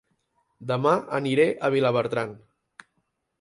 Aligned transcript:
Dema 0.71 0.93
aniré 1.17 1.45
a 1.51 1.71
Vilabertran 1.77 2.33